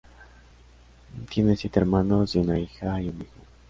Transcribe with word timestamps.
Tiene 1.29 1.55
siete 1.55 1.79
hermanos 1.79 2.33
y 2.35 2.39
una 2.39 2.57
hija 2.57 2.99
y 2.99 3.09
un 3.09 3.17
hijo. 3.21 3.45